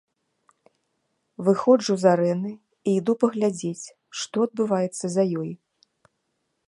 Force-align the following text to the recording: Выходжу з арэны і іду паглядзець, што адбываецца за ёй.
Выходжу 1.49 1.93
з 2.03 2.09
арэны 2.13 2.51
і 2.55 2.89
іду 3.01 3.13
паглядзець, 3.25 3.87
што 4.23 4.35
адбываецца 4.51 5.05
за 5.17 5.23
ёй. 5.43 5.51